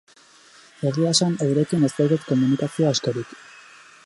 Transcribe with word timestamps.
Egia 0.91 1.11
esan, 1.17 1.37
eurekin 1.49 1.87
ez 1.89 1.93
daukat 2.01 2.27
komunikazio 2.33 2.93
askorik. 2.95 3.39